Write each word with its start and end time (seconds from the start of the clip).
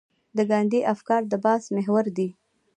د 0.37 0.39
ګاندي 0.49 0.81
افکار 0.93 1.21
د 1.27 1.33
بحث 1.43 1.63
محور 1.75 2.05
دي. 2.17 2.29